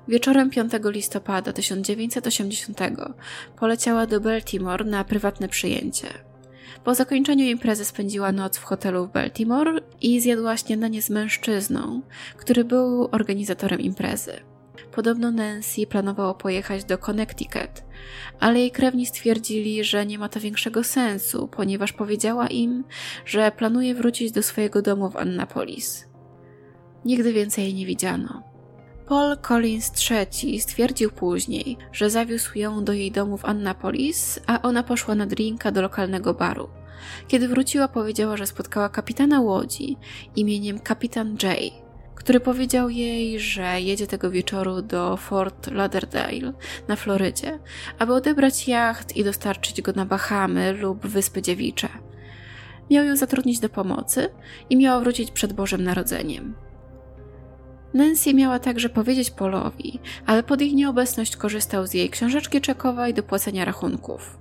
[0.09, 2.81] Wieczorem 5 listopada 1980
[3.59, 6.09] poleciała do Baltimore na prywatne przyjęcie.
[6.85, 12.03] Po zakończeniu imprezy spędziła noc w hotelu w Baltimore i zjadła śniadanie z mężczyzną,
[12.37, 14.33] który był organizatorem imprezy.
[14.93, 17.85] Podobno Nancy planowało pojechać do Connecticut,
[18.41, 22.85] ale jej krewni stwierdzili, że nie ma to większego sensu, ponieważ powiedziała im,
[23.25, 26.09] że planuje wrócić do swojego domu w Annapolis.
[27.05, 28.52] Nigdy więcej jej nie widziano.
[29.07, 34.83] Paul Collins III stwierdził później, że zawiózł ją do jej domu w Annapolis, a ona
[34.83, 36.69] poszła na drinka do lokalnego baru.
[37.29, 39.97] Kiedy wróciła, powiedziała, że spotkała kapitana łodzi
[40.37, 41.71] imieniem kapitan Jay,
[42.15, 46.53] który powiedział jej, że jedzie tego wieczoru do Fort Lauderdale
[46.89, 47.59] na Florydzie,
[47.99, 51.89] aby odebrać jacht i dostarczyć go na Bahamy lub Wyspy Dziewicze.
[52.91, 54.29] Miał ją zatrudnić do pomocy
[54.71, 56.55] i miała wrócić przed Bożym Narodzeniem.
[57.95, 63.23] Nancy miała także powiedzieć Polowi, ale pod ich nieobecność korzystał z jej książeczki czekowej do
[63.23, 64.39] płacenia rachunków.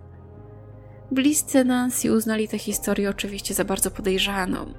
[1.11, 4.73] Bliscy Nancy uznali tę historię oczywiście za bardzo podejrzaną.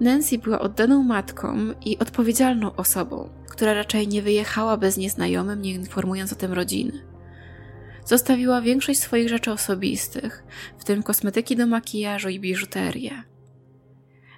[0.00, 6.32] Nancy była oddaną matką i odpowiedzialną osobą, która raczej nie wyjechała bez nieznajomym, nie informując
[6.32, 6.92] o tym rodziny.
[8.04, 10.44] Zostawiła większość swoich rzeczy osobistych,
[10.78, 13.31] w tym kosmetyki do makijażu i biżuterię.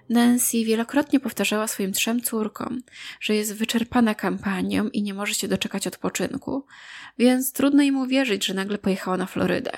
[0.09, 2.83] Nancy wielokrotnie powtarzała swoim trzem córkom,
[3.21, 6.67] że jest wyczerpana kampanią i nie może się doczekać odpoczynku,
[7.19, 9.73] więc trudno im uwierzyć, że nagle pojechała na Florydę.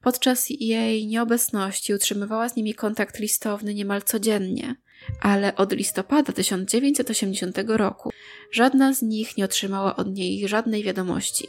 [0.00, 4.74] Podczas jej nieobecności utrzymywała z nimi kontakt listowny niemal codziennie,
[5.20, 8.10] ale od listopada 1980 roku
[8.52, 11.46] żadna z nich nie otrzymała od niej żadnej wiadomości.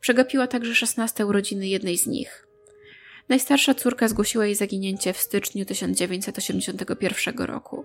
[0.00, 2.47] Przegapiła także 16 urodziny jednej z nich.
[3.28, 7.84] Najstarsza córka zgłosiła jej zaginięcie w styczniu 1981 roku.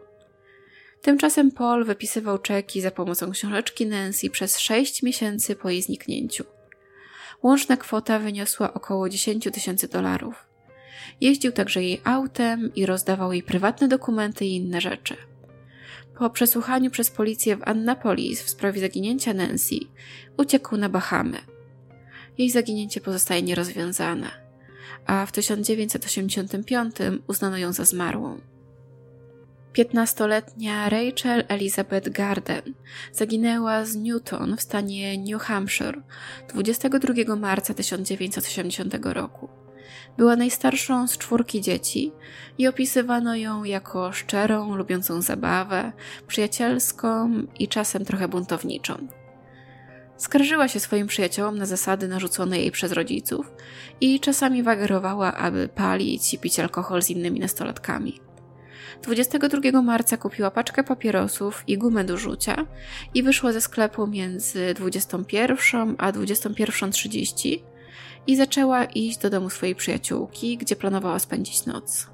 [1.02, 6.44] Tymczasem Paul wypisywał czeki za pomocą książeczki Nancy przez 6 miesięcy po jej zniknięciu.
[7.44, 10.46] Łączna kwota wyniosła około 10 tysięcy dolarów.
[11.22, 15.16] Jeździł także jej autem i rozdawał jej prywatne dokumenty i inne rzeczy.
[16.18, 19.76] Po przesłuchaniu przez policję w Annapolis w sprawie zaginięcia Nancy,
[20.38, 21.38] uciekł na Bahamy.
[22.38, 24.43] Jej zaginięcie pozostaje nierozwiązane,
[25.06, 26.96] a w 1985
[27.28, 28.40] uznano ją za zmarłą.
[29.74, 32.74] 15-letnia Rachel Elizabeth Garden
[33.12, 36.02] zaginęła z Newton w stanie New Hampshire
[36.50, 39.50] 22 marca 1980 roku.
[40.18, 42.12] Była najstarszą z czwórki dzieci
[42.58, 45.92] i opisywano ją jako szczerą, lubiącą zabawę,
[46.28, 49.08] przyjacielską i czasem trochę buntowniczą.
[50.18, 53.52] Skarżyła się swoim przyjaciołom na zasady narzucone jej przez rodziców
[54.02, 58.20] i czasami wagerowała, aby palić i pić alkohol z innymi nastolatkami.
[59.02, 62.66] 22 marca kupiła paczkę papierosów i gumę do rzucia
[63.14, 67.60] i wyszła ze sklepu między 21 a 21.30
[68.28, 72.08] i zaczęła iść do domu swojej przyjaciółki, gdzie planowała spędzić noc.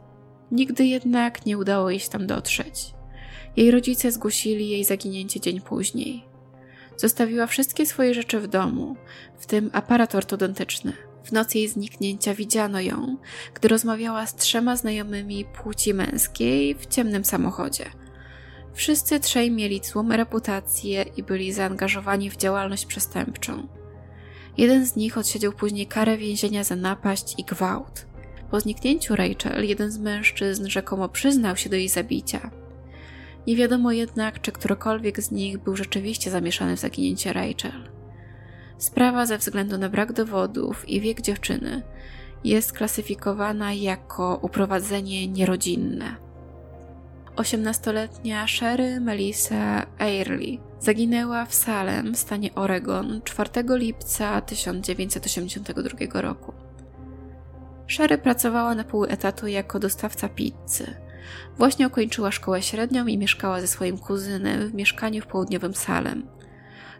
[0.52, 2.94] Nigdy jednak nie udało jej się tam dotrzeć.
[3.58, 6.29] Jej rodzice zgłosili jej zaginięcie dzień później.
[7.00, 8.96] Zostawiła wszystkie swoje rzeczy w domu,
[9.38, 10.94] w tym aparat ortodontyczny.
[11.24, 13.18] W nocy jej zniknięcia widziano ją,
[13.54, 17.86] gdy rozmawiała z trzema znajomymi płci męskiej w ciemnym samochodzie.
[18.74, 23.68] Wszyscy trzej mieli złą reputację i byli zaangażowani w działalność przestępczą.
[24.58, 28.06] Jeden z nich odsiedział później karę więzienia za napaść i gwałt.
[28.52, 32.52] Po zniknięciu Rachel, jeden z mężczyzn rzekomo przyznał się do jej zabicia.
[33.50, 37.90] Nie wiadomo jednak, czy ktokolwiek z nich był rzeczywiście zamieszany w zaginięcie Rachel.
[38.78, 41.84] Sprawa ze względu na brak dowodów i wiek dziewczyny
[42.44, 46.16] jest klasyfikowana jako uprowadzenie nierodzinne.
[47.36, 56.54] 18-letnia Sherry Melissa Airley zaginęła w Salem stanie Oregon 4 lipca 1982 roku.
[57.88, 61.09] Sherry pracowała na pół etatu jako dostawca pizzy.
[61.58, 66.28] Właśnie ukończyła szkołę średnią i mieszkała ze swoim kuzynem w mieszkaniu w południowym Salem.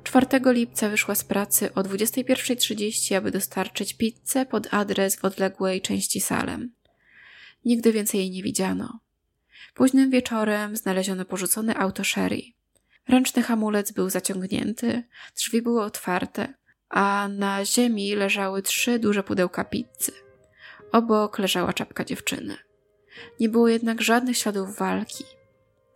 [0.04, 6.22] 4 lipca wyszła z pracy o 21.30, aby dostarczyć pizzę pod adres w odległej części
[6.22, 6.74] Salem.
[7.66, 9.00] Nigdy więcej jej nie widziano.
[9.74, 12.42] Późnym wieczorem znaleziono porzucone auto Sherry.
[13.08, 15.04] Ręczny hamulec był zaciągnięty,
[15.36, 16.54] drzwi były otwarte,
[16.90, 20.12] a na ziemi leżały trzy duże pudełka pizzy.
[20.92, 22.69] Obok leżała czapka dziewczyny.
[23.40, 25.24] Nie było jednak żadnych śladów walki.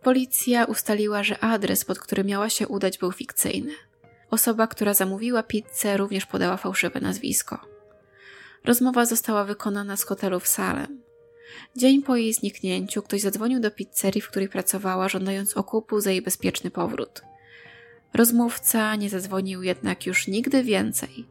[0.02, 3.72] Policja ustaliła, że adres, pod który miała się udać, był fikcyjny.
[4.30, 7.58] Osoba, która zamówiła pizzę, również podała fałszywe nazwisko.
[8.64, 11.02] Rozmowa została wykonana z hotelu w Salem.
[11.76, 16.22] Dzień po jej zniknięciu ktoś zadzwonił do pizzerii, w której pracowała, żądając okupu za jej
[16.22, 17.22] bezpieczny powrót.
[18.14, 21.26] Rozmówca nie zadzwonił jednak już nigdy więcej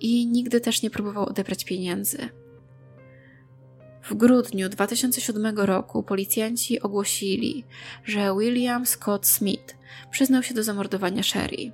[0.00, 2.28] i nigdy też nie próbował odebrać pieniędzy.
[4.02, 7.64] W grudniu 2007 roku policjanci ogłosili,
[8.04, 9.76] że William Scott Smith
[10.10, 11.72] przyznał się do zamordowania Sherry.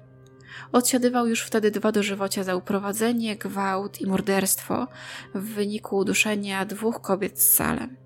[0.73, 4.87] Odsiadywał już wtedy dwa dożywocia za uprowadzenie, gwałt i morderstwo
[5.35, 7.97] w wyniku uduszenia dwóch kobiet z Salem.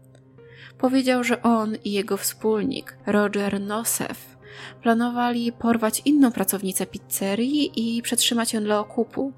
[0.79, 4.37] Powiedział, że on i jego wspólnik, Roger Nosef,
[4.83, 9.33] planowali porwać inną pracownicę pizzerii i przetrzymać ją dla okupu,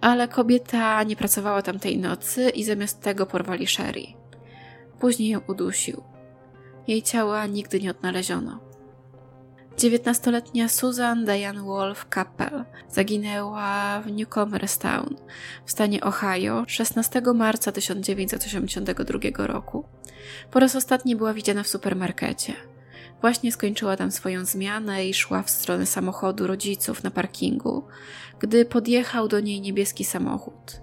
[0.00, 4.25] ale kobieta nie pracowała tamtej nocy i zamiast tego porwali Sherry.
[5.00, 6.02] Później ją udusił.
[6.86, 8.66] Jej ciała nigdy nie odnaleziono.
[9.76, 15.16] 19-letnia Susan Diane Wolf Kappel zaginęła w Newcomerstown
[15.64, 19.84] w stanie Ohio 16 marca 1982 roku.
[20.50, 22.52] Po raz ostatni była widziana w supermarkecie.
[23.20, 27.84] Właśnie skończyła tam swoją zmianę i szła w stronę samochodu rodziców na parkingu,
[28.38, 30.80] gdy podjechał do niej niebieski samochód.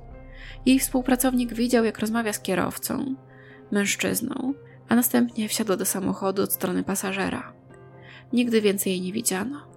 [0.65, 3.15] Jej współpracownik widział, jak rozmawia z kierowcą,
[3.73, 4.53] mężczyzną,
[4.89, 7.53] a następnie wsiadła do samochodu od strony pasażera.
[8.33, 9.73] Nigdy więcej jej nie widziano.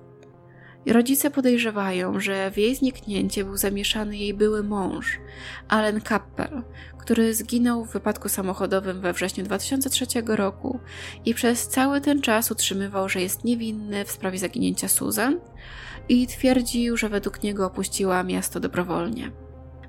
[0.87, 5.19] Rodzice podejrzewają, że w jej zniknięcie był zamieszany jej były mąż,
[5.69, 6.63] Allen Kappel,
[6.99, 10.81] który zginął w wypadku samochodowym we wrześniu 2003 roku
[11.25, 15.41] i przez cały ten czas utrzymywał, że jest niewinny w sprawie zaginięcia Susan
[16.09, 19.46] i twierdził, że według niego opuściła miasto dobrowolnie.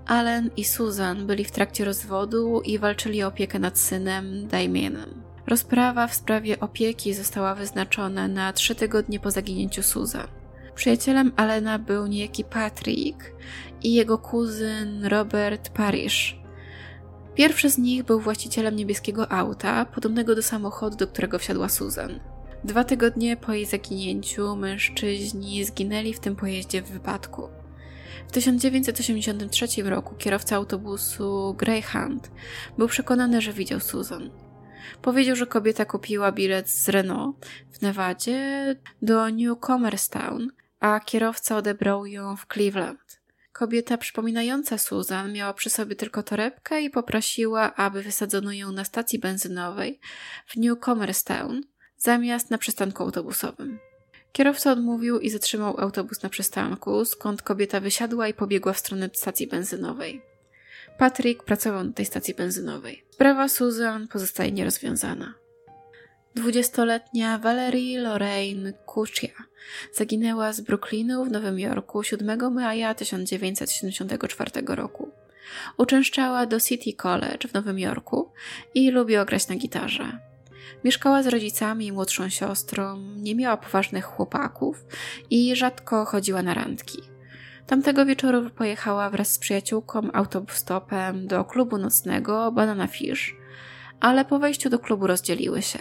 [0.08, 5.24] Allen i Susan byli w trakcie rozwodu i walczyli o opiekę nad synem Damienem.
[5.48, 10.28] Rozprawa w sprawie opieki została wyznaczona na trzy tygodnie po zaginięciu Susan.
[10.76, 13.32] Przyjacielem Alena był niejaki Patrick
[13.84, 16.40] i jego kuzyn Robert Parish.
[17.36, 22.20] Pierwszy z nich był właścicielem niebieskiego auta, podobnego do samochodu, do którego wsiadła Susan.
[22.64, 27.50] Dwa tygodnie po jej zaginięciu mężczyźni zginęli w tym pojeździe w wypadku.
[28.28, 32.32] W 1983 roku kierowca autobusu Greyhound
[32.78, 34.30] był przekonany, że widział Susan.
[35.02, 40.48] Powiedział, że kobieta kupiła bilet z Renault w Nevadzie do Newcomerstown,
[40.80, 43.22] a kierowca odebrał ją w Cleveland.
[43.54, 49.20] Kobieta przypominająca Susan miała przy sobie tylko torebkę i poprosiła, aby wysadzono ją na stacji
[49.20, 50.00] benzynowej
[50.48, 51.62] w Newcomerstown
[51.98, 53.80] zamiast na przystanku autobusowym.
[54.38, 59.48] Kierowca odmówił i zatrzymał autobus na przystanku, skąd kobieta wysiadła i pobiegła w stronę stacji
[59.48, 60.22] benzynowej.
[60.98, 63.04] Patrick pracował na tej stacji benzynowej.
[63.12, 65.34] Sprawa Susan pozostaje nierozwiązana.
[66.36, 69.44] Dwudziestoletnia Valerie Lorraine Kuchia
[69.94, 75.12] zaginęła z Brooklynu w Nowym Jorku 7 maja 1974 roku.
[75.78, 78.32] Uczęszczała do City College w Nowym Jorku
[78.76, 80.27] i lubiła grać na gitarze.
[80.84, 84.86] Mieszkała z rodzicami i młodszą siostrą, nie miała poważnych chłopaków
[85.30, 87.02] i rzadko chodziła na randki.
[87.68, 93.36] Tamtego wieczoru pojechała wraz z przyjaciółką autostopem do klubu nocnego Banana Fish,
[94.00, 95.80] ale po wejściu do klubu rozdzieliły się.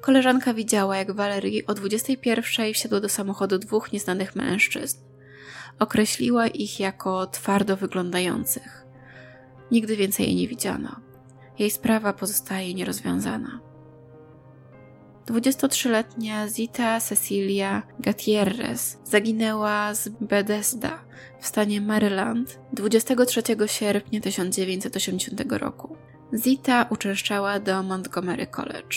[0.00, 4.98] Koleżanka widziała, jak Valerie o 21 wsiadło do samochodu dwóch nieznanych mężczyzn.
[5.78, 8.86] Określiła ich jako twardo wyglądających.
[9.70, 11.00] Nigdy więcej jej nie widziano.
[11.58, 13.60] Jej sprawa pozostaje nierozwiązana.
[15.26, 21.04] 23-letnia Zita Cecilia Gutierrez zaginęła z Bethesda
[21.40, 25.96] w stanie Maryland 23 sierpnia 1980 roku.
[26.34, 28.96] Zita uczęszczała do Montgomery College.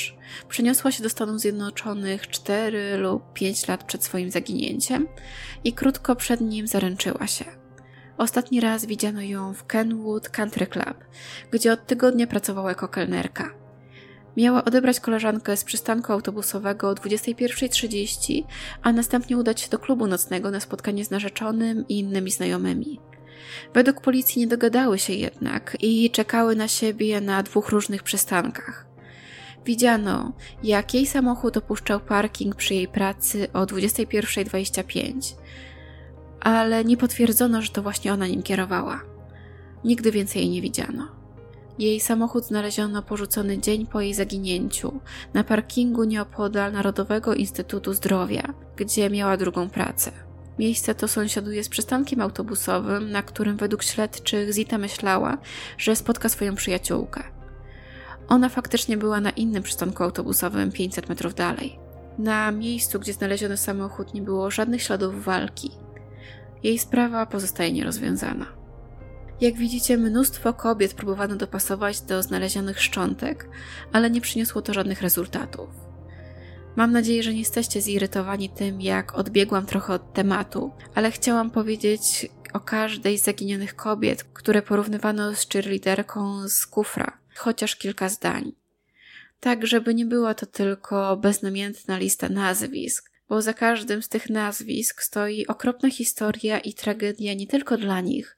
[0.49, 5.07] Przeniosła się do Stanów Zjednoczonych 4 lub 5 lat przed swoim zaginięciem
[5.63, 7.45] i krótko przed nim zaręczyła się.
[8.17, 10.97] Ostatni raz widziano ją w Kenwood Country Club,
[11.51, 13.66] gdzie od tygodnia pracowała jako kelnerka.
[14.37, 18.43] Miała odebrać koleżankę z przystanku autobusowego o 21.30,
[18.81, 22.99] a następnie udać się do klubu nocnego na spotkanie z narzeczonym i innymi znajomymi.
[23.73, 28.85] Według policji nie dogadały się jednak i czekały na siebie na dwóch różnych przystankach.
[29.65, 30.33] Widziano,
[30.63, 35.35] jak jej samochód opuszczał parking przy jej pracy o 21.25,
[36.39, 39.01] ale nie potwierdzono, że to właśnie ona nim kierowała.
[39.83, 41.16] Nigdy więcej jej nie widziano.
[41.79, 44.99] Jej samochód znaleziono porzucony dzień po jej zaginięciu
[45.33, 50.11] na parkingu nieopodal Narodowego Instytutu Zdrowia, gdzie miała drugą pracę.
[50.59, 55.37] Miejsce to sąsiaduje z przystankiem autobusowym, na którym według śledczych Zita myślała,
[55.77, 57.23] że spotka swoją przyjaciółkę.
[58.27, 61.79] Ona faktycznie była na innym przystanku autobusowym 500 metrów dalej.
[62.17, 65.71] Na miejscu, gdzie znaleziono samochód, nie było żadnych śladów walki.
[66.63, 68.45] Jej sprawa pozostaje nierozwiązana.
[69.41, 73.49] Jak widzicie, mnóstwo kobiet próbowano dopasować do znalezionych szczątek,
[73.91, 75.69] ale nie przyniosło to żadnych rezultatów.
[76.75, 82.29] Mam nadzieję, że nie jesteście zirytowani tym, jak odbiegłam trochę od tematu, ale chciałam powiedzieć
[82.53, 88.51] o każdej z zaginionych kobiet, które porównywano z cheerleaderką z kufra, chociaż kilka zdań.
[89.39, 95.01] Tak, żeby nie była to tylko beznamiętna lista nazwisk, bo za każdym z tych nazwisk
[95.01, 98.37] stoi okropna historia i tragedia nie tylko dla nich,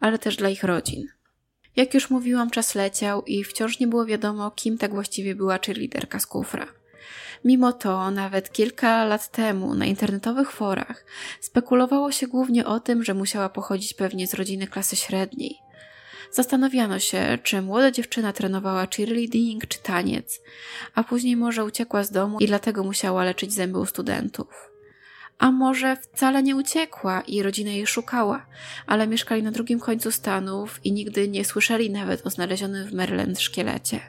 [0.00, 1.06] ale też dla ich rodzin.
[1.76, 6.18] Jak już mówiłam, czas leciał i wciąż nie było wiadomo, kim tak właściwie była cheerleaderka
[6.18, 6.66] z kufra.
[7.44, 11.04] Mimo to, nawet kilka lat temu na internetowych forach
[11.40, 15.58] spekulowało się głównie o tym, że musiała pochodzić pewnie z rodziny klasy średniej.
[16.32, 20.40] Zastanawiano się, czy młoda dziewczyna trenowała cheerleading czy taniec,
[20.94, 24.69] a później może uciekła z domu i dlatego musiała leczyć zęby u studentów.
[25.40, 28.46] A może wcale nie uciekła i rodzina jej szukała,
[28.86, 33.40] ale mieszkali na drugim końcu Stanów i nigdy nie słyszeli nawet o znalezionym w Maryland
[33.40, 34.00] szkielecie.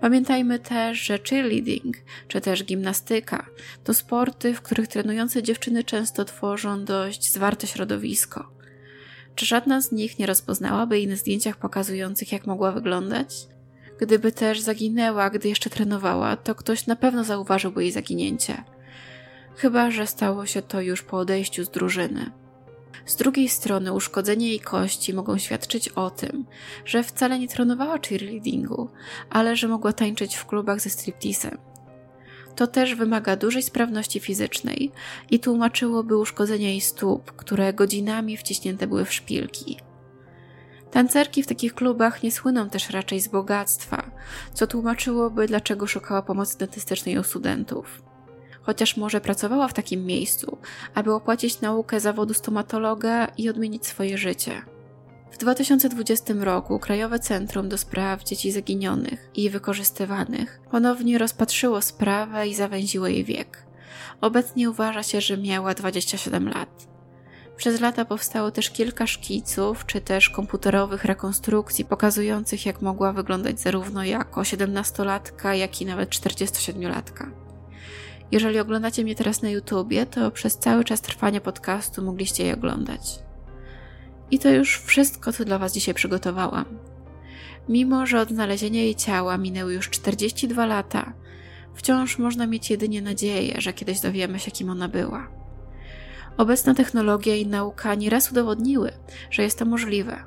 [0.00, 1.96] Pamiętajmy też, że cheerleading,
[2.28, 3.46] czy też gimnastyka,
[3.84, 8.50] to sporty, w których trenujące dziewczyny często tworzą dość zwarte środowisko.
[9.34, 13.34] Czy żadna z nich nie rozpoznałaby jej na zdjęciach pokazujących, jak mogła wyglądać?
[14.00, 18.73] Gdyby też zaginęła, gdy jeszcze trenowała, to ktoś na pewno zauważyłby jej zaginięcie
[19.56, 22.30] chyba że stało się to już po odejściu z drużyny.
[23.06, 26.46] Z drugiej strony uszkodzenie jej kości mogą świadczyć o tym,
[26.84, 28.90] że wcale nie trenowała cheerleadingu,
[29.30, 31.58] ale że mogła tańczyć w klubach ze stripteasem.
[32.56, 34.92] To też wymaga dużej sprawności fizycznej
[35.30, 39.78] i tłumaczyłoby uszkodzenie jej stóp, które godzinami wciśnięte były w szpilki.
[40.90, 44.10] Tancerki w takich klubach nie słyną też raczej z bogactwa,
[44.52, 48.02] co tłumaczyłoby, dlaczego szukała pomocy dentystycznej u studentów
[48.66, 50.58] chociaż może pracowała w takim miejscu,
[50.94, 54.62] aby opłacić naukę zawodu stomatologa i odmienić swoje życie.
[55.32, 62.54] W 2020 roku Krajowe Centrum do Spraw Dzieci Zaginionych i Wykorzystywanych ponownie rozpatrzyło sprawę i
[62.54, 63.66] zawęziło jej wiek.
[64.20, 66.86] Obecnie uważa się, że miała 27 lat.
[67.56, 74.04] Przez lata powstało też kilka szkiców, czy też komputerowych rekonstrukcji pokazujących, jak mogła wyglądać zarówno
[74.04, 77.43] jako 17-latka, jak i nawet 47-latka.
[78.32, 83.18] Jeżeli oglądacie mnie teraz na YouTubie, to przez cały czas trwania podcastu mogliście je oglądać.
[84.30, 86.64] I to już wszystko, co dla Was dzisiaj przygotowałam.
[87.68, 91.12] Mimo, że od znalezienia jej ciała minęły już 42 lata,
[91.74, 95.28] wciąż można mieć jedynie nadzieję, że kiedyś dowiemy się, kim ona była.
[96.36, 98.92] Obecna technologia i nauka nieraz udowodniły,
[99.30, 100.24] że jest to możliwe.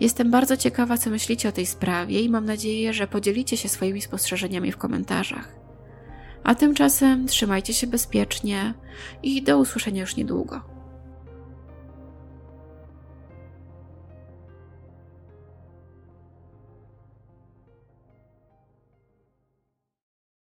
[0.00, 4.02] Jestem bardzo ciekawa, co myślicie o tej sprawie i mam nadzieję, że podzielicie się swoimi
[4.02, 5.65] spostrzeżeniami w komentarzach.
[6.46, 8.74] A tymczasem trzymajcie się bezpiecznie
[9.22, 10.75] i do usłyszenia już niedługo.